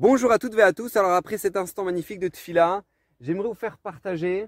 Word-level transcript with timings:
Bonjour 0.00 0.30
à 0.30 0.38
toutes 0.38 0.54
et 0.54 0.62
à 0.62 0.72
tous. 0.72 0.96
Alors 0.96 1.10
après 1.10 1.38
cet 1.38 1.56
instant 1.56 1.82
magnifique 1.82 2.20
de 2.20 2.28
Tfila, 2.28 2.84
j'aimerais 3.20 3.48
vous 3.48 3.54
faire 3.54 3.78
partager 3.78 4.46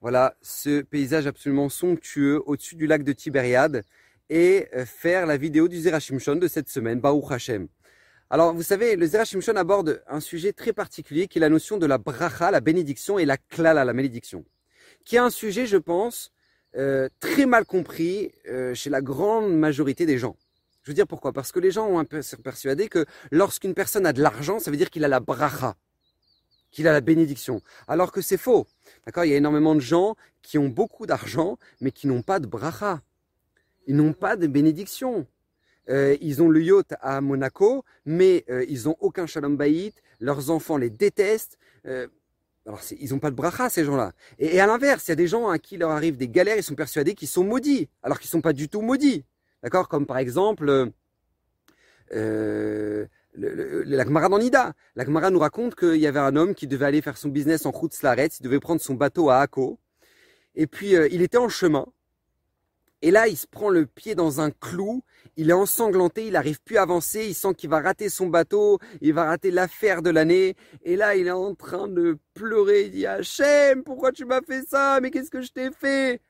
voilà 0.00 0.34
ce 0.42 0.80
paysage 0.80 1.28
absolument 1.28 1.68
somptueux 1.68 2.42
au-dessus 2.46 2.74
du 2.74 2.88
lac 2.88 3.04
de 3.04 3.12
Tibériade 3.12 3.84
et 4.28 4.66
euh, 4.74 4.84
faire 4.84 5.24
la 5.24 5.36
vidéo 5.36 5.68
du 5.68 5.78
Zerachimshon 5.78 6.34
de 6.34 6.48
cette 6.48 6.68
semaine, 6.68 6.98
Baruch 6.98 7.30
Hashem. 7.30 7.68
Alors 8.28 8.52
vous 8.52 8.64
savez, 8.64 8.96
le 8.96 9.06
Zerachimshon 9.06 9.54
aborde 9.54 10.02
un 10.08 10.18
sujet 10.18 10.52
très 10.52 10.72
particulier 10.72 11.28
qui 11.28 11.38
est 11.38 11.40
la 11.40 11.48
notion 11.48 11.78
de 11.78 11.86
la 11.86 11.98
bracha, 11.98 12.50
la 12.50 12.60
bénédiction 12.60 13.20
et 13.20 13.24
la 13.24 13.36
klala, 13.36 13.84
la 13.84 13.92
malédiction, 13.92 14.44
qui 15.04 15.14
est 15.14 15.20
un 15.20 15.30
sujet, 15.30 15.66
je 15.66 15.76
pense, 15.76 16.32
euh, 16.74 17.08
très 17.20 17.46
mal 17.46 17.64
compris 17.64 18.32
euh, 18.48 18.74
chez 18.74 18.90
la 18.90 19.00
grande 19.00 19.56
majorité 19.56 20.06
des 20.06 20.18
gens. 20.18 20.34
Je 20.90 20.92
veux 20.92 20.96
dire 20.96 21.06
pourquoi? 21.06 21.32
Parce 21.32 21.52
que 21.52 21.60
les 21.60 21.70
gens 21.70 21.86
ont 21.86 22.00
un 22.00 22.04
peu 22.04 22.20
persuadé 22.42 22.88
que 22.88 23.06
lorsqu'une 23.30 23.74
personne 23.74 24.06
a 24.06 24.12
de 24.12 24.20
l'argent, 24.20 24.58
ça 24.58 24.72
veut 24.72 24.76
dire 24.76 24.90
qu'il 24.90 25.04
a 25.04 25.08
la 25.08 25.20
bracha, 25.20 25.76
qu'il 26.72 26.88
a 26.88 26.92
la 26.92 27.00
bénédiction. 27.00 27.62
Alors 27.86 28.10
que 28.10 28.20
c'est 28.20 28.36
faux. 28.36 28.66
D'accord? 29.06 29.24
Il 29.24 29.30
y 29.30 29.34
a 29.34 29.36
énormément 29.36 29.76
de 29.76 29.80
gens 29.80 30.16
qui 30.42 30.58
ont 30.58 30.68
beaucoup 30.68 31.06
d'argent, 31.06 31.58
mais 31.80 31.92
qui 31.92 32.08
n'ont 32.08 32.22
pas 32.22 32.40
de 32.40 32.48
bracha. 32.48 33.02
Ils 33.86 33.94
n'ont 33.94 34.14
pas 34.14 34.34
de 34.34 34.48
bénédiction. 34.48 35.28
Euh, 35.90 36.16
ils 36.20 36.42
ont 36.42 36.48
le 36.48 36.60
yacht 36.60 36.92
à 37.00 37.20
Monaco, 37.20 37.84
mais 38.04 38.44
euh, 38.50 38.64
ils 38.68 38.86
n'ont 38.86 38.96
aucun 38.98 39.26
shalom 39.26 39.56
bayit. 39.56 39.94
Leurs 40.18 40.50
enfants 40.50 40.76
les 40.76 40.90
détestent. 40.90 41.56
Euh, 41.86 42.08
alors, 42.66 42.80
ils 42.98 43.10
n'ont 43.10 43.20
pas 43.20 43.30
de 43.30 43.36
bracha, 43.36 43.68
ces 43.70 43.84
gens-là. 43.84 44.10
Et, 44.40 44.56
et, 44.56 44.60
à 44.60 44.66
l'inverse, 44.66 45.06
il 45.06 45.10
y 45.10 45.12
a 45.12 45.16
des 45.16 45.28
gens 45.28 45.48
à 45.50 45.60
qui 45.60 45.76
leur 45.76 45.90
arrivent 45.92 46.16
des 46.16 46.28
galères, 46.28 46.56
ils 46.56 46.64
sont 46.64 46.74
persuadés 46.74 47.14
qu'ils 47.14 47.28
sont 47.28 47.44
maudits, 47.44 47.88
alors 48.02 48.18
qu'ils 48.18 48.26
ne 48.26 48.32
sont 48.32 48.40
pas 48.40 48.52
du 48.52 48.68
tout 48.68 48.80
maudits. 48.80 49.24
D'accord? 49.62 49.88
Comme 49.88 50.06
par 50.06 50.18
exemple, 50.18 50.92
euh, 52.12 53.06
la 53.34 54.04
Gemara 54.04 54.28
dans 54.28 54.38
Nida. 54.38 54.72
La 54.96 55.04
Gemara 55.04 55.30
nous 55.30 55.38
raconte 55.38 55.74
qu'il 55.74 55.96
y 55.96 56.06
avait 56.06 56.18
un 56.18 56.36
homme 56.36 56.54
qui 56.54 56.66
devait 56.66 56.86
aller 56.86 57.02
faire 57.02 57.16
son 57.16 57.28
business 57.28 57.66
en 57.66 57.70
route 57.70 57.94
Slaretz, 57.94 58.38
il 58.40 58.42
devait 58.42 58.60
prendre 58.60 58.80
son 58.80 58.94
bateau 58.94 59.30
à 59.30 59.38
Akko. 59.38 59.78
Et 60.54 60.66
puis, 60.66 60.96
euh, 60.96 61.08
il 61.10 61.22
était 61.22 61.38
en 61.38 61.48
chemin. 61.48 61.86
Et 63.02 63.10
là, 63.10 63.28
il 63.28 63.36
se 63.36 63.46
prend 63.46 63.70
le 63.70 63.86
pied 63.86 64.14
dans 64.14 64.42
un 64.42 64.50
clou, 64.50 65.02
il 65.36 65.48
est 65.48 65.54
ensanglanté, 65.54 66.26
il 66.26 66.32
n'arrive 66.34 66.60
plus 66.60 66.76
à 66.76 66.82
avancer, 66.82 67.24
il 67.26 67.34
sent 67.34 67.54
qu'il 67.54 67.70
va 67.70 67.80
rater 67.80 68.10
son 68.10 68.26
bateau, 68.26 68.78
il 69.00 69.14
va 69.14 69.24
rater 69.24 69.50
l'affaire 69.50 70.02
de 70.02 70.10
l'année. 70.10 70.54
Et 70.82 70.96
là, 70.96 71.16
il 71.16 71.26
est 71.26 71.30
en 71.30 71.54
train 71.54 71.88
de 71.88 72.18
pleurer, 72.34 72.82
il 72.82 72.90
dit 72.90 73.06
Hachem, 73.06 73.84
pourquoi 73.84 74.12
tu 74.12 74.26
m'as 74.26 74.42
fait 74.42 74.62
ça? 74.68 74.98
Mais 75.00 75.10
qu'est-ce 75.10 75.30
que 75.30 75.40
je 75.40 75.50
t'ai 75.50 75.70
fait? 75.70 76.20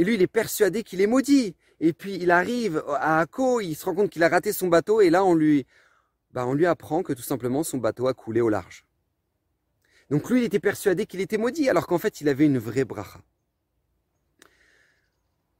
Et 0.00 0.04
lui, 0.04 0.14
il 0.14 0.22
est 0.22 0.26
persuadé 0.26 0.82
qu'il 0.82 1.02
est 1.02 1.06
maudit. 1.06 1.54
Et 1.78 1.92
puis 1.92 2.14
il 2.14 2.30
arrive 2.30 2.82
à 2.88 3.20
Akko, 3.20 3.60
il 3.60 3.74
se 3.74 3.84
rend 3.84 3.94
compte 3.94 4.08
qu'il 4.08 4.22
a 4.22 4.30
raté 4.30 4.50
son 4.50 4.68
bateau 4.68 5.02
et 5.02 5.10
là 5.10 5.26
on 5.26 5.34
lui, 5.34 5.66
bah, 6.30 6.46
on 6.46 6.54
lui 6.54 6.64
apprend 6.64 7.02
que 7.02 7.12
tout 7.12 7.20
simplement 7.20 7.62
son 7.64 7.76
bateau 7.76 8.06
a 8.06 8.14
coulé 8.14 8.40
au 8.40 8.48
large. 8.48 8.86
Donc 10.08 10.30
lui, 10.30 10.40
il 10.40 10.44
était 10.44 10.58
persuadé 10.58 11.04
qu'il 11.04 11.20
était 11.20 11.36
maudit 11.36 11.68
alors 11.68 11.86
qu'en 11.86 11.98
fait 11.98 12.22
il 12.22 12.30
avait 12.30 12.46
une 12.46 12.56
vraie 12.56 12.86
bracha. 12.86 13.20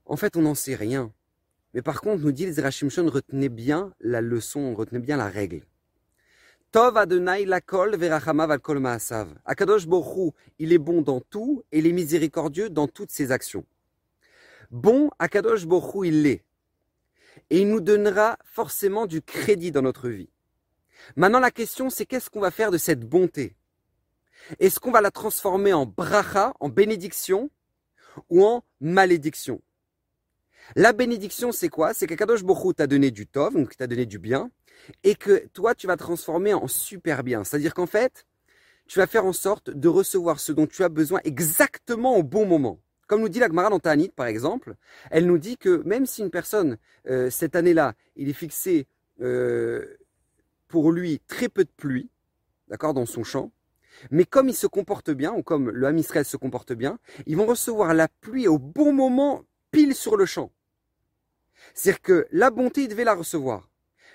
En 0.07 0.17
fait, 0.17 0.39
on 0.39 0.41
n'en 0.41 0.55
sait 0.55 0.75
rien. 0.75 1.13
Mais 1.75 1.83
par 1.83 2.01
contre, 2.01 2.23
nous 2.23 2.33
dit 2.33 2.47
les 2.47 2.53
Zerachimshon, 2.53 3.11
retenez 3.11 3.51
bien 3.51 3.93
la 4.01 4.23
leçon, 4.23 4.75
retenez 4.75 5.01
bien 5.01 5.19
la 5.19 5.29
règle. 5.29 5.67
Tov 6.73 6.97
Adonai 6.97 7.45
lakol 7.45 7.95
verachamav 7.95 8.51
al 8.51 8.61
ma'asav. 8.81 9.35
Akadosh 9.45 9.87
Borhu, 9.87 10.31
il 10.59 10.73
est 10.73 10.79
bon 10.79 11.03
dans 11.03 11.21
tout 11.21 11.63
et 11.73 11.81
il 11.81 11.87
est 11.87 11.93
miséricordieux 11.93 12.71
dans 12.71 12.89
toutes 12.89 13.11
ses 13.11 13.33
actions. 13.33 13.67
Bon, 14.71 15.11
Akadosh 15.19 15.67
Borou, 15.67 16.05
il 16.05 16.23
l'est. 16.23 16.45
Et 17.51 17.61
il 17.61 17.69
nous 17.69 17.81
donnera 17.81 18.39
forcément 18.45 19.07
du 19.07 19.21
crédit 19.21 19.73
dans 19.73 19.83
notre 19.83 20.09
vie. 20.09 20.31
Maintenant, 21.17 21.41
la 21.41 21.51
question, 21.51 21.91
c'est 21.91 22.07
qu'est-ce 22.07 22.31
qu'on 22.31 22.41
va 22.41 22.51
faire 22.51 22.71
de 22.71 22.79
cette 22.79 23.01
bonté? 23.01 23.57
Est-ce 24.59 24.79
qu'on 24.79 24.93
va 24.93 25.01
la 25.01 25.11
transformer 25.11 25.73
en 25.73 25.87
bracha, 25.87 26.55
en 26.61 26.69
bénédiction, 26.69 27.51
ou 28.29 28.45
en 28.45 28.65
malédiction? 28.81 29.61
La 30.77 30.93
bénédiction, 30.93 31.51
c'est 31.51 31.69
quoi? 31.69 31.93
C'est 31.93 32.07
qu'Akadosh 32.07 32.45
Borou 32.45 32.73
t'a 32.73 32.87
donné 32.87 33.11
du 33.11 33.27
tov, 33.27 33.55
donc 33.55 33.77
t'a 33.77 33.89
donné 33.89 34.07
du 34.07 34.19
bien, 34.19 34.51
et 35.03 35.17
que 35.17 35.49
toi, 35.49 35.75
tu 35.75 35.89
vas 35.89 35.97
transformer 35.97 36.55
en 36.55 36.69
super 36.69 37.25
bien. 37.25 37.43
C'est-à-dire 37.43 37.75
qu'en 37.75 37.87
fait, 37.87 38.25
tu 38.87 38.99
vas 39.01 39.09
faire 39.09 39.25
en 39.25 39.33
sorte 39.33 39.71
de 39.71 39.89
recevoir 39.89 40.39
ce 40.39 40.53
dont 40.53 40.67
tu 40.67 40.85
as 40.85 40.89
besoin 40.89 41.21
exactement 41.25 42.17
au 42.17 42.23
bon 42.23 42.47
moment. 42.47 42.81
Comme 43.11 43.23
nous 43.23 43.29
dit 43.29 43.41
la 43.41 43.49
Gemara 43.49 43.71
dans 43.71 43.81
Ta'anit, 43.81 44.11
par 44.11 44.27
exemple, 44.27 44.77
elle 45.11 45.27
nous 45.27 45.39
dit 45.39 45.57
que 45.57 45.83
même 45.85 46.07
si 46.07 46.23
une 46.23 46.31
personne, 46.31 46.79
euh, 47.09 47.29
cette 47.29 47.57
année-là, 47.57 47.95
il 48.15 48.29
est 48.29 48.33
fixé 48.33 48.87
euh, 49.21 49.85
pour 50.69 50.93
lui 50.93 51.21
très 51.27 51.49
peu 51.49 51.65
de 51.65 51.71
pluie, 51.77 52.09
d'accord, 52.69 52.95
dans 52.95 53.07
son 53.07 53.25
champ, 53.25 53.51
mais 54.13 54.25
comme 54.25 54.49
il 54.49 54.55
se 54.55 54.69
comporte 54.69 55.11
bien, 55.11 55.33
ou 55.33 55.43
comme 55.43 55.71
le 55.71 55.89
Ham 55.89 55.99
Israël 55.99 56.25
se 56.25 56.37
comporte 56.37 56.73
bien, 56.73 57.01
ils 57.27 57.37
vont 57.37 57.47
recevoir 57.47 57.95
la 57.95 58.07
pluie 58.07 58.47
au 58.47 58.61
bon 58.61 58.93
moment, 58.93 59.43
pile 59.73 59.97
sur 59.97 60.17
le 60.17 60.25
champ. 60.25 60.53
C'est-à-dire 61.75 62.03
que 62.03 62.29
la 62.31 62.53
bonté, 62.53 62.83
il 62.83 62.89
devait 62.89 63.03
la 63.03 63.15
recevoir. 63.15 63.71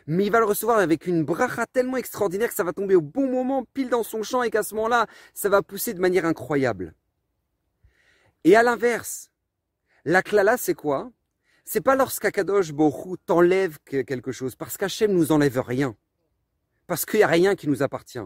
Mais 0.08 0.26
il 0.26 0.32
va 0.32 0.40
le 0.40 0.46
recevoir 0.46 0.78
avec 0.78 1.06
une 1.06 1.26
bracha 1.26 1.66
tellement 1.66 1.98
extraordinaire 1.98 2.48
que 2.48 2.56
ça 2.56 2.64
va 2.64 2.72
tomber 2.72 2.96
au 2.96 3.02
bon 3.02 3.30
moment, 3.30 3.66
pile 3.74 3.90
dans 3.90 4.04
son 4.04 4.24
champ, 4.24 4.42
et 4.42 4.50
qu'à 4.50 4.64
ce 4.64 4.74
moment-là, 4.76 5.08
ça 5.34 5.50
va 5.50 5.62
pousser 5.62 5.94
de 5.94 6.00
manière 6.00 6.24
incroyable. 6.24 6.94
Et 8.46 8.56
à 8.56 8.62
l'inverse, 8.62 9.32
la 10.06 10.22
klala, 10.22 10.56
c'est 10.56 10.76
quoi? 10.76 11.12
C'est 11.66 11.82
pas 11.82 11.96
lorsqu'Akadosh 11.96 12.74
Borou 12.74 13.18
t'enlève 13.18 13.80
quelque 13.80 14.32
chose, 14.32 14.56
parce 14.56 14.78
qu'Hachem 14.78 15.12
nous 15.12 15.32
enlève 15.32 15.60
rien. 15.60 15.98
Parce 16.86 17.08
qu'il 17.08 17.18
n'y 17.18 17.24
a 17.24 17.28
rien 17.28 17.56
qui 17.56 17.68
nous 17.68 17.82
appartient. 17.82 18.20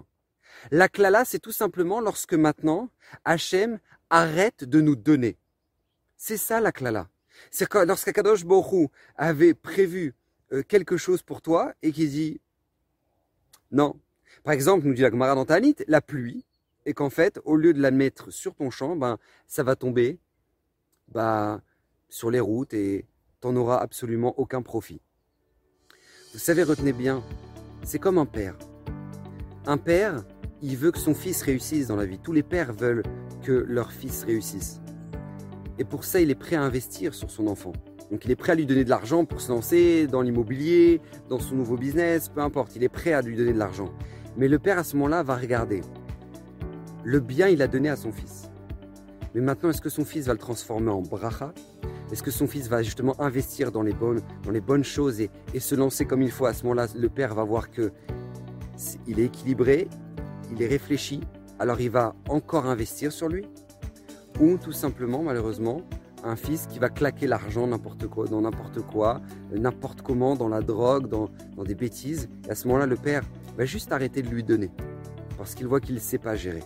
La 0.72 0.90
klala, 0.90 1.24
c'est 1.24 1.40
tout 1.40 1.54
simplement 1.54 2.02
lorsque 2.02 2.34
maintenant, 2.34 2.90
Hachem 3.24 3.80
arrête 4.10 4.66
de 4.66 4.82
nous 4.82 4.98
donner. 4.98 5.38
C'est 6.18 6.36
ça 6.36 6.60
la 6.60 6.74
klala. 6.74 7.08
C'est 7.50 7.74
lorsqu'Akadosh 7.74 8.44
Borou 8.44 8.92
avait 9.16 9.54
prévu 9.54 10.16
euh, 10.52 10.64
quelque 10.64 10.98
chose 10.98 11.24
pour 11.24 11.42
toi 11.42 11.74
et 11.82 11.94
qui 11.94 12.10
dit 12.10 12.42
non. 13.72 13.98
Par 14.44 14.54
exemple, 14.54 14.86
nous 14.86 14.94
dit 14.94 15.02
la 15.02 15.12
Gemara 15.12 15.34
dans 15.34 15.46
la 15.88 16.02
pluie, 16.02 16.46
et 16.86 16.94
qu'en 16.94 17.10
fait, 17.10 17.40
au 17.46 17.56
lieu 17.56 17.74
de 17.74 17.82
la 17.82 17.92
mettre 17.92 18.32
sur 18.32 18.56
ton 18.56 18.70
champ, 18.70 18.96
ben, 18.96 19.18
ça 19.48 19.64
va 19.64 19.76
tomber 19.76 20.20
bah, 21.10 21.62
sur 22.10 22.32
les 22.32 22.40
routes 22.40 22.74
et 22.74 23.06
t'en 23.42 23.56
auras 23.56 23.78
absolument 23.78 24.34
aucun 24.40 24.62
profit. 24.62 25.02
Vous 26.34 26.40
savez, 26.40 26.64
retenez 26.64 26.94
bien, 26.94 27.24
c'est 27.84 28.00
comme 28.00 28.18
un 28.18 28.26
père. 28.26 28.58
Un 29.66 29.78
père, 29.78 30.24
il 30.62 30.78
veut 30.78 30.92
que 30.92 31.00
son 31.00 31.14
fils 31.14 31.42
réussisse 31.42 31.88
dans 31.88 31.96
la 31.96 32.06
vie. 32.06 32.20
Tous 32.20 32.34
les 32.34 32.44
pères 32.44 32.74
veulent 32.74 33.04
que 33.44 33.52
leur 33.52 33.92
fils 33.92 34.24
réussisse. 34.24 34.80
Et 35.78 35.84
pour 35.84 36.04
ça, 36.04 36.20
il 36.20 36.30
est 36.30 36.36
prêt 36.36 36.56
à 36.56 36.62
investir 36.62 37.14
sur 37.14 37.32
son 37.32 37.48
enfant. 37.48 37.74
Donc 38.12 38.26
il 38.26 38.32
est 38.32 38.36
prêt 38.36 38.54
à 38.54 38.56
lui 38.56 38.66
donner 38.66 38.84
de 38.84 38.90
l'argent 38.90 39.26
pour 39.26 39.40
se 39.40 39.52
lancer 39.52 40.08
dans 40.08 40.22
l'immobilier, 40.22 41.00
dans 41.30 41.40
son 41.40 41.56
nouveau 41.56 41.78
business, 41.78 42.30
peu 42.30 42.42
importe, 42.42 42.76
il 42.76 42.84
est 42.84 42.90
prêt 42.90 43.14
à 43.14 43.22
lui 43.22 43.36
donner 43.36 43.54
de 43.54 43.60
l'argent. 43.60 43.94
Mais 44.36 44.48
le 44.48 44.58
père 44.60 44.80
à 44.80 44.84
ce 44.84 44.96
moment-là 44.96 45.24
va 45.24 45.36
regarder 45.36 45.82
le 47.04 47.20
bien, 47.20 47.48
il 47.48 47.62
a 47.62 47.68
donné 47.68 47.90
à 47.90 47.96
son 47.96 48.12
fils. 48.12 48.50
Mais 49.34 49.42
maintenant, 49.42 49.70
est-ce 49.70 49.82
que 49.82 49.90
son 49.90 50.06
fils 50.06 50.26
va 50.26 50.34
le 50.34 50.40
transformer 50.40 50.90
en 50.90 51.02
bracha? 51.02 51.54
Est-ce 52.12 52.24
que 52.24 52.32
son 52.32 52.48
fils 52.48 52.68
va 52.68 52.82
justement 52.82 53.20
investir 53.22 53.72
dans 53.72 53.84
les 53.84 53.94
bonnes, 53.94 54.84
choses 54.84 55.22
et, 55.22 55.30
se 55.60 55.76
lancer 55.76 56.06
comme 56.06 56.22
il 56.22 56.32
faut? 56.32 56.46
À 56.46 56.54
ce 56.54 56.64
moment-là, 56.64 56.88
le 56.96 57.10
père 57.10 57.36
va 57.36 57.44
voir 57.44 57.70
que 57.70 57.92
il 59.08 59.20
est 59.20 59.26
équilibré, 59.26 59.88
il 60.52 60.62
est 60.62 60.68
réfléchi, 60.68 61.22
alors 61.60 61.80
il 61.82 61.92
va 61.92 62.16
encore 62.28 62.66
investir 62.66 63.12
sur 63.12 63.28
lui? 63.28 63.46
Ou 64.40 64.58
tout 64.58 64.72
simplement, 64.72 65.22
malheureusement, 65.22 65.82
un 66.24 66.36
fils 66.36 66.66
qui 66.66 66.80
va 66.80 66.90
claquer 66.90 67.28
l'argent 67.28 67.68
n'importe 67.68 68.08
quoi, 68.08 68.26
dans 68.26 68.42
n'importe 68.42 68.82
quoi, 68.82 69.22
n'importe 69.54 70.02
comment, 70.02 70.36
dans 70.36 70.50
la 70.50 70.62
drogue, 70.62 71.08
dans, 71.08 71.30
dans 71.56 71.64
des 71.64 71.76
bêtises. 71.76 72.30
Et 72.48 72.52
à 72.52 72.56
ce 72.56 72.68
moment-là, 72.68 72.88
le 72.88 72.96
père 72.96 73.24
va 73.58 73.66
juste 73.66 73.92
arrêter 73.92 74.22
de 74.22 74.30
lui 74.30 74.44
donner 74.44 74.72
parce 75.40 75.56
qu'il 75.56 75.68
voit 75.68 75.80
qu'il 75.80 75.96
ne 75.96 76.02
sait 76.02 76.18
pas 76.18 76.36
gérer. 76.36 76.64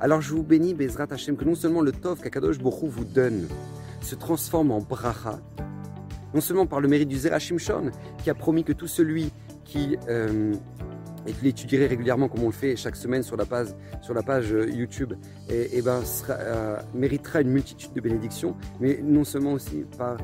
Alors 0.00 0.20
je 0.20 0.34
vous 0.34 0.42
bénis, 0.42 0.74
Bezrat 0.74 1.06
Hashem, 1.10 1.36
que 1.36 1.44
non 1.44 1.54
seulement 1.54 1.80
le 1.80 1.92
Tov 1.92 2.20
qu'Akadosh 2.20 2.58
Borou 2.58 2.88
vous 2.88 3.04
donne 3.04 3.46
se 4.00 4.14
transforme 4.14 4.70
en 4.70 4.80
bracha, 4.80 5.38
non 6.34 6.40
seulement 6.40 6.66
par 6.66 6.80
le 6.80 6.88
mérite 6.88 7.08
du 7.08 7.16
Zerachim 7.16 7.58
Shon, 7.58 7.90
qui 8.22 8.28
a 8.28 8.34
promis 8.34 8.64
que 8.64 8.72
tout 8.72 8.86
celui 8.86 9.32
qui, 9.64 9.96
euh, 10.08 10.54
et 11.26 11.34
l'étudierait 11.42 11.86
régulièrement 11.86 12.28
comme 12.28 12.42
on 12.42 12.48
le 12.48 12.52
fait 12.52 12.76
chaque 12.76 12.96
semaine 12.96 13.22
sur 13.22 13.36
la 13.36 13.46
page, 13.46 13.68
sur 14.02 14.12
la 14.12 14.22
page 14.22 14.52
euh, 14.52 14.68
YouTube, 14.68 15.14
et, 15.48 15.80
ben, 15.80 16.02
euh, 16.28 16.76
méritera 16.92 17.40
une 17.40 17.50
multitude 17.50 17.92
de 17.94 18.00
bénédictions, 18.00 18.56
mais 18.80 19.00
non 19.02 19.24
seulement 19.24 19.52
aussi 19.52 19.84
par, 19.96 20.18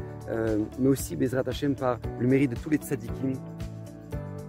mais 0.79 0.89
aussi 0.89 1.17
Bezrat 1.17 1.45
Hashem 1.47 1.75
par 1.75 1.99
le 2.19 2.27
mérite 2.27 2.51
de 2.51 2.57
tous 2.57 2.71
les 2.71 2.77
tzadikim 2.77 3.33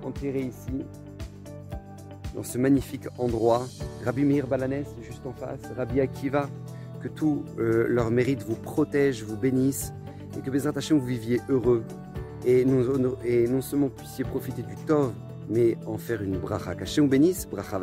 enterrés 0.03 0.41
ici, 0.41 0.85
dans 2.35 2.43
ce 2.43 2.57
magnifique 2.57 3.07
endroit. 3.17 3.67
Rabbi 4.05 4.23
Meir 4.23 4.47
Balanès, 4.47 4.87
juste 5.01 5.25
en 5.25 5.33
face, 5.33 5.59
Rabbi 5.75 6.01
Akiva, 6.01 6.49
que 7.01 7.07
tout 7.07 7.43
euh, 7.59 7.87
leur 7.87 8.11
mérite 8.11 8.43
vous 8.43 8.55
protège, 8.55 9.23
vous 9.23 9.37
bénisse, 9.37 9.93
et 10.37 10.41
que 10.41 10.77
Hashem 10.77 10.97
vous 10.97 11.05
viviez 11.05 11.41
heureux, 11.49 11.83
et 12.45 12.65
non, 12.65 13.61
seulement 13.61 13.89
puissiez 13.89 14.23
profiter 14.23 14.63
du 14.63 14.75
Tov, 14.87 15.11
mais 15.49 15.77
en 15.85 15.97
faire 15.97 16.21
une 16.23 16.37
bracha. 16.37 16.75
Caché 16.75 17.01
ou 17.01 17.07
bénisse, 17.07 17.47
bracha. 17.47 17.79